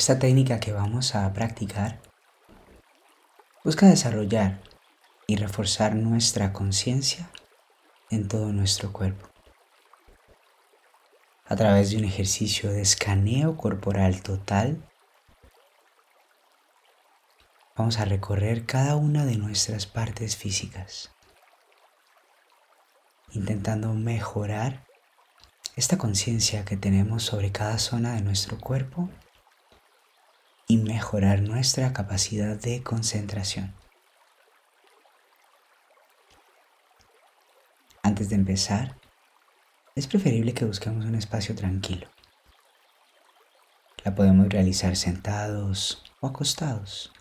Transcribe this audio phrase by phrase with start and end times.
[0.00, 2.00] Esta técnica que vamos a practicar
[3.62, 4.62] busca desarrollar
[5.26, 7.30] y reforzar nuestra conciencia
[8.08, 9.28] en todo nuestro cuerpo.
[11.44, 14.82] A través de un ejercicio de escaneo corporal total,
[17.76, 21.10] vamos a recorrer cada una de nuestras partes físicas,
[23.32, 24.86] intentando mejorar
[25.76, 29.10] esta conciencia que tenemos sobre cada zona de nuestro cuerpo
[30.70, 33.74] y mejorar nuestra capacidad de concentración.
[38.04, 38.96] Antes de empezar,
[39.96, 42.06] es preferible que busquemos un espacio tranquilo.
[44.04, 47.12] La podemos realizar sentados o acostados.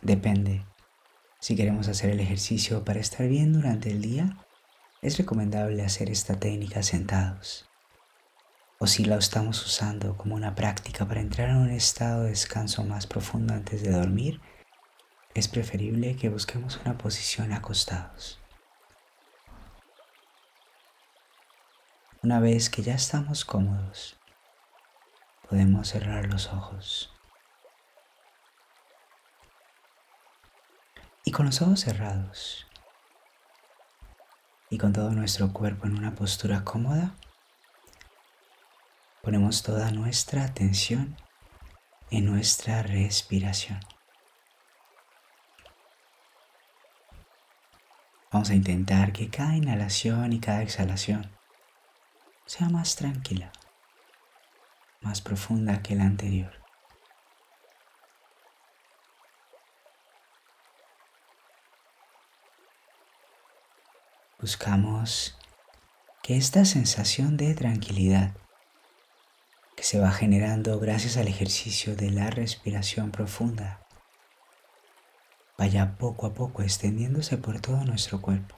[0.00, 0.64] Depende.
[1.40, 4.38] Si queremos hacer el ejercicio para estar bien durante el día,
[5.00, 7.68] es recomendable hacer esta técnica sentados.
[8.82, 12.82] O si la estamos usando como una práctica para entrar en un estado de descanso
[12.82, 14.40] más profundo antes de dormir,
[15.34, 18.40] es preferible que busquemos una posición acostados.
[22.24, 24.18] Una vez que ya estamos cómodos,
[25.48, 27.14] podemos cerrar los ojos.
[31.24, 32.66] Y con los ojos cerrados
[34.70, 37.14] y con todo nuestro cuerpo en una postura cómoda,
[39.22, 41.16] ponemos toda nuestra atención
[42.10, 43.78] en nuestra respiración.
[48.32, 51.30] Vamos a intentar que cada inhalación y cada exhalación
[52.46, 53.52] sea más tranquila,
[55.02, 56.52] más profunda que la anterior.
[64.40, 65.38] Buscamos
[66.22, 68.34] que esta sensación de tranquilidad
[69.76, 73.82] que se va generando gracias al ejercicio de la respiración profunda
[75.62, 78.56] vaya poco a poco extendiéndose por todo nuestro cuerpo.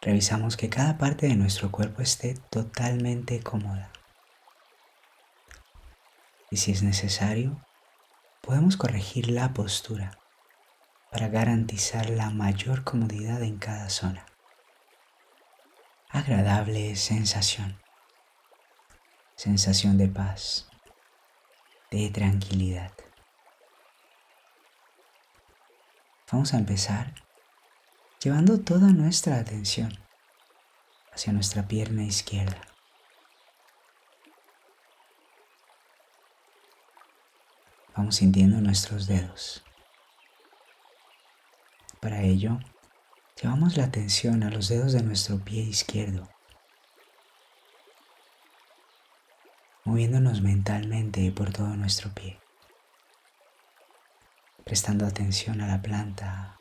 [0.00, 3.92] Revisamos que cada parte de nuestro cuerpo esté totalmente cómoda.
[6.50, 7.64] Y si es necesario,
[8.40, 10.18] podemos corregir la postura
[11.12, 14.26] para garantizar la mayor comodidad en cada zona.
[16.10, 17.78] Agradable sensación.
[19.34, 20.68] Sensación de paz,
[21.90, 22.92] de tranquilidad.
[26.30, 27.12] Vamos a empezar
[28.22, 29.92] llevando toda nuestra atención
[31.12, 32.60] hacia nuestra pierna izquierda.
[37.96, 39.64] Vamos sintiendo nuestros dedos.
[42.00, 42.60] Para ello,
[43.40, 46.26] llevamos la atención a los dedos de nuestro pie izquierdo,
[49.84, 52.40] moviéndonos mentalmente por todo nuestro pie,
[54.64, 56.58] prestando atención a la planta,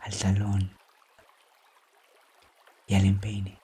[0.00, 0.74] al talón
[2.86, 3.60] y al empeine.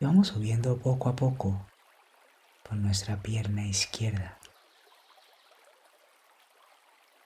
[0.00, 1.66] Y vamos subiendo poco a poco
[2.62, 4.38] por nuestra pierna izquierda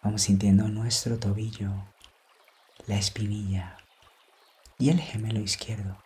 [0.03, 1.73] Vamos sintiendo nuestro tobillo,
[2.87, 3.77] la espinilla
[4.79, 5.99] y el gemelo izquierdo.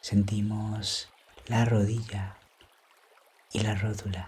[0.00, 1.10] Sentimos
[1.46, 2.38] la rodilla
[3.52, 4.26] y la rótula.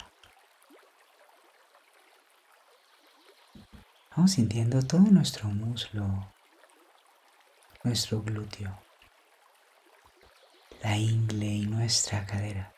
[4.15, 6.33] Vamos sintiendo todo nuestro muslo,
[7.83, 8.79] nuestro glúteo,
[10.83, 12.75] la ingle y nuestra cadera.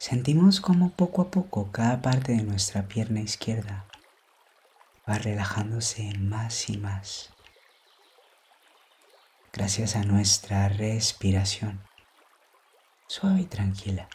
[0.00, 3.84] Sentimos como poco a poco cada parte de nuestra pierna izquierda
[5.06, 7.34] va relajándose más y más
[9.52, 11.82] gracias a nuestra respiración
[13.08, 14.08] suave y tranquila.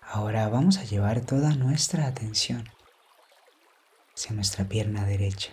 [0.00, 2.66] Ahora vamos a llevar toda nuestra atención
[4.14, 5.52] hacia nuestra pierna derecha.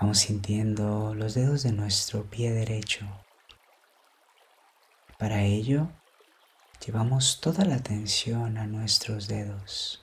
[0.00, 3.06] Vamos sintiendo los dedos de nuestro pie derecho.
[5.18, 5.88] Para ello,
[6.84, 10.02] llevamos toda la atención a nuestros dedos.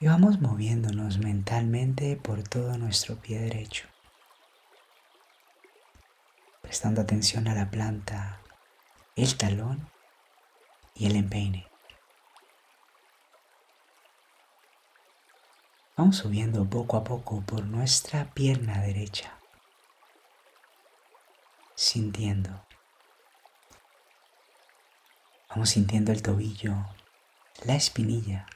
[0.00, 3.86] Y vamos moviéndonos mentalmente por todo nuestro pie derecho,
[6.60, 8.40] prestando atención a la planta,
[9.14, 9.88] el talón
[10.96, 11.73] y el empeine.
[15.96, 19.38] Vamos subiendo poco a poco por nuestra pierna derecha.
[21.76, 22.66] sintiendo.
[25.50, 26.74] Vamos sintiendo el tobillo,
[27.64, 28.46] la espinilla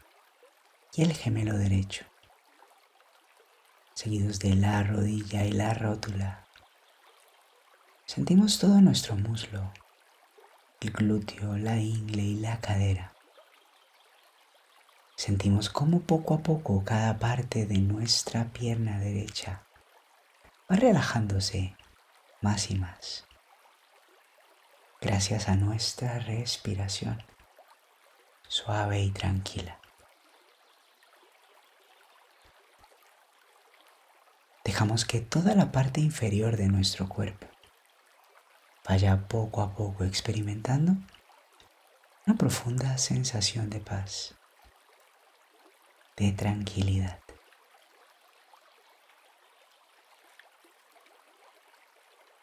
[0.95, 2.05] y el gemelo derecho,
[3.95, 6.47] seguidos de la rodilla y la rótula.
[8.07, 9.73] Sentimos todo nuestro muslo,
[10.81, 13.18] el glúteo, la ingle y la cadera.
[15.19, 19.65] Sentimos cómo poco a poco cada parte de nuestra pierna derecha
[20.71, 21.77] va relajándose
[22.41, 23.27] más y más
[25.01, 27.21] gracias a nuestra respiración
[28.47, 29.81] suave y tranquila.
[34.65, 37.49] Dejamos que toda la parte inferior de nuestro cuerpo
[38.89, 40.93] vaya poco a poco experimentando
[42.25, 44.38] una profunda sensación de paz,
[46.19, 47.21] de tranquilidad.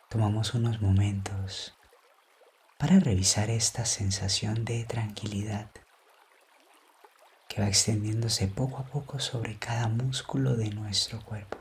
[0.08, 1.76] Tomamos unos momentos
[2.78, 5.70] para revisar esta sensación de tranquilidad
[7.50, 11.58] que va extendiéndose poco a poco sobre cada músculo de nuestro cuerpo.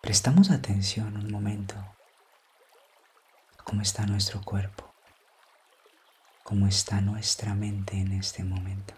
[0.00, 4.87] Prestamos atención un momento a cómo está nuestro cuerpo,
[6.48, 8.94] cómo está nuestra mente en este momento.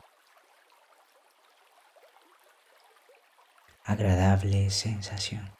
[3.84, 5.52] Agradable sensación.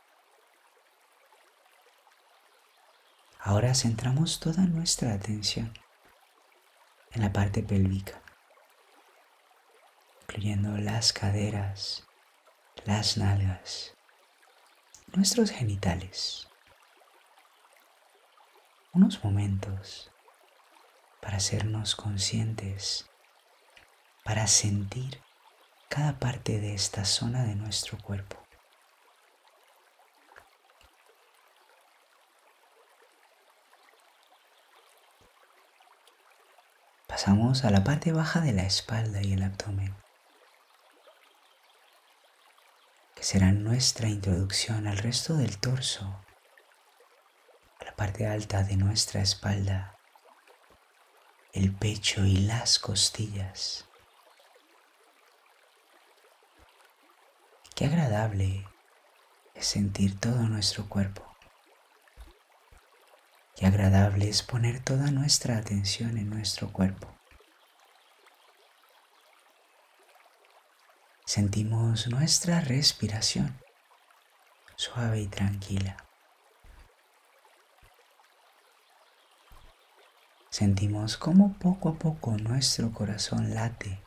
[3.40, 5.72] Ahora centramos toda nuestra atención
[7.10, 8.22] en la parte pélvica,
[10.28, 12.06] incluyendo las caderas,
[12.84, 13.96] las nalgas,
[15.12, 16.46] nuestros genitales.
[18.92, 20.12] Unos momentos
[21.20, 23.08] para hacernos conscientes,
[24.24, 25.22] para sentir
[25.88, 28.40] cada parte de esta zona de nuestro cuerpo.
[37.06, 39.94] Pasamos a la parte baja de la espalda y el abdomen,
[43.14, 46.24] que será nuestra introducción al resto del torso,
[47.80, 49.99] a la parte alta de nuestra espalda,
[51.52, 53.86] el pecho y las costillas.
[57.74, 58.66] Qué agradable
[59.54, 61.26] es sentir todo nuestro cuerpo.
[63.56, 67.08] Qué agradable es poner toda nuestra atención en nuestro cuerpo.
[71.24, 73.60] Sentimos nuestra respiración
[74.76, 76.09] suave y tranquila.
[80.50, 84.02] Sentimos cómo poco a poco nuestro corazón late,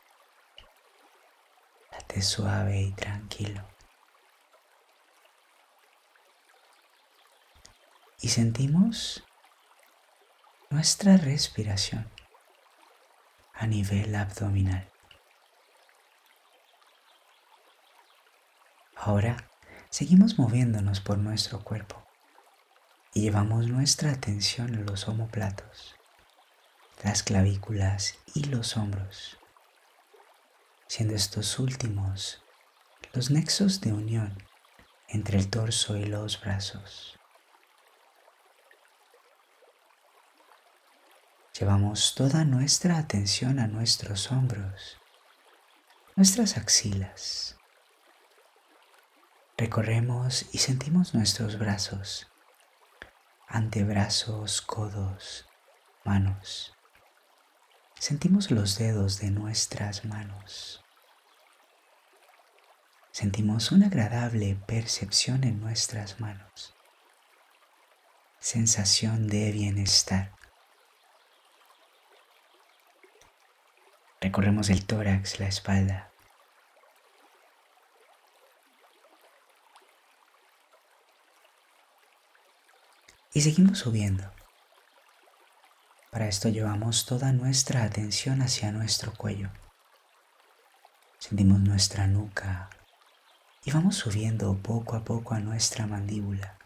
[1.90, 3.66] late suave y tranquilo.
[8.20, 9.24] Y sentimos
[10.68, 12.10] nuestra respiración
[13.54, 14.90] a nivel abdominal.
[18.96, 19.50] Ahora
[19.88, 22.04] seguimos moviéndonos por nuestro cuerpo
[23.14, 25.93] y llevamos nuestra atención a los omoplatos,
[27.02, 29.38] las clavículas y los hombros,
[30.86, 32.44] siendo estos últimos
[33.14, 34.36] los nexos de unión
[35.08, 37.16] entre el torso y los brazos.
[41.58, 44.98] Llevamos toda nuestra atención a nuestros hombros,
[46.16, 47.56] nuestras axilas.
[49.56, 52.26] Recorremos y sentimos nuestros brazos,
[53.46, 55.46] antebrazos, codos,
[56.04, 56.73] manos.
[57.98, 60.84] Sentimos los dedos de nuestras manos.
[63.12, 66.74] Sentimos una agradable percepción en nuestras manos.
[68.40, 70.32] Sensación de bienestar.
[74.20, 76.10] Recorremos el tórax, la espalda.
[83.32, 84.33] Y seguimos subiendo.
[86.14, 89.50] Para esto llevamos toda nuestra atención hacia nuestro cuello.
[91.18, 92.70] Sentimos nuestra nuca
[93.64, 96.56] y vamos subiendo poco a poco a nuestra mandíbula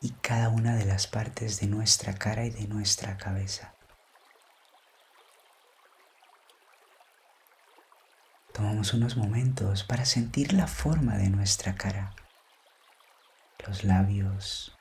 [0.00, 3.74] y cada una de las partes de nuestra cara y de nuestra cabeza.
[8.54, 12.14] Tomamos unos momentos para sentir la forma de nuestra cara,
[13.66, 14.78] los labios,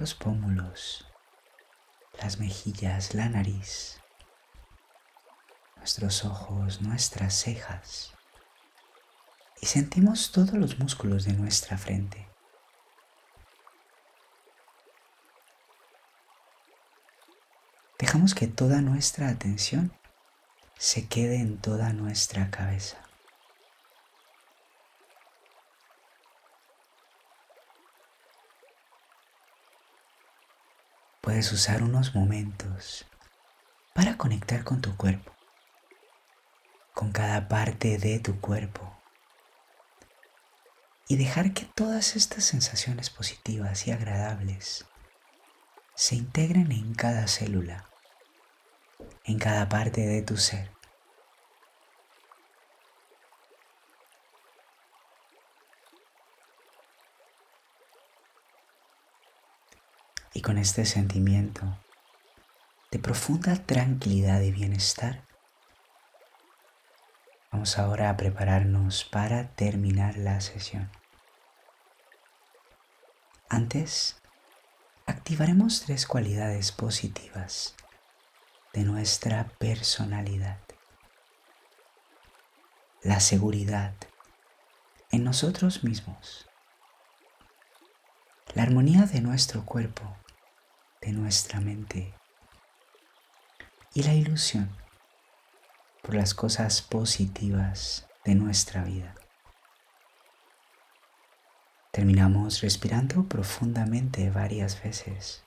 [0.00, 1.06] los pómulos,
[2.20, 4.00] las mejillas, la nariz,
[5.76, 8.12] nuestros ojos, nuestras cejas
[9.62, 12.28] y sentimos todos los músculos de nuestra frente.
[17.96, 19.92] Dejamos que toda nuestra atención
[20.76, 22.98] se quede en toda nuestra cabeza.
[31.22, 33.06] Puedes usar unos momentos
[33.94, 35.32] para conectar con tu cuerpo,
[36.94, 38.92] con cada parte de tu cuerpo
[41.06, 44.84] y dejar que todas estas sensaciones positivas y agradables
[45.94, 47.88] se integren en cada célula,
[49.22, 50.72] en cada parte de tu ser.
[60.34, 61.78] Y con este sentimiento
[62.90, 65.24] de profunda tranquilidad y bienestar,
[67.50, 70.90] vamos ahora a prepararnos para terminar la sesión.
[73.48, 74.16] Antes,
[75.04, 77.74] activaremos tres cualidades positivas
[78.72, 80.58] de nuestra personalidad.
[83.02, 83.92] La seguridad
[85.10, 86.48] en nosotros mismos.
[88.54, 90.16] La armonía de nuestro cuerpo
[91.02, 92.14] de nuestra mente.
[93.92, 94.74] Y la ilusión
[96.02, 99.14] por las cosas positivas de nuestra vida.
[101.90, 105.44] Terminamos respirando profundamente varias veces,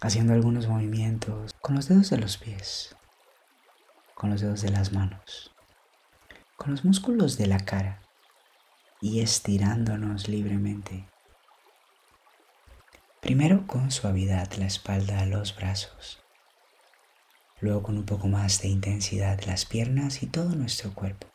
[0.00, 2.96] haciendo algunos movimientos con los dedos de los pies,
[4.14, 5.54] con los dedos de las manos,
[6.56, 8.00] con los músculos de la cara
[9.02, 11.06] y estirándonos libremente
[13.26, 16.22] Primero con suavidad la espalda, los brazos.
[17.58, 21.26] Luego con un poco más de intensidad las piernas y todo nuestro cuerpo.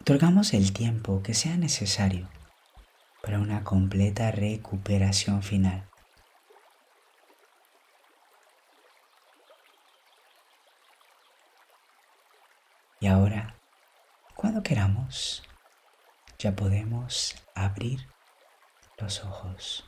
[0.00, 2.28] Otorgamos el tiempo que sea necesario
[3.22, 5.88] para una completa recuperación final.
[12.98, 13.54] Y ahora,
[14.34, 15.44] cuando queramos,
[16.40, 18.17] ya podemos abrir
[18.98, 19.84] los ojos.